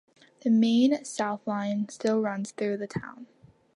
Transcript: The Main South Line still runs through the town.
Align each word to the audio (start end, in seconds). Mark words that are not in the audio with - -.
The 0.39 0.49
Main 0.49 1.05
South 1.05 1.45
Line 1.45 1.87
still 1.89 2.21
runs 2.21 2.49
through 2.49 2.77
the 2.77 2.87
town. 2.87 3.27